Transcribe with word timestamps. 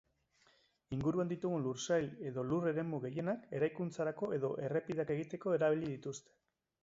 Inguruan 0.95 1.27
ditugun 1.31 1.65
lur-sail 1.65 2.07
edo 2.29 2.45
lur-eremu 2.53 3.01
gehienak 3.05 3.45
eraikuntzarako 3.59 4.31
edo 4.39 4.53
errepideak 4.69 5.15
egiteko 5.17 5.57
erabili 5.59 5.93
dituzte. 5.93 6.35